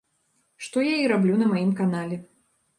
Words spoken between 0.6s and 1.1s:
Што я і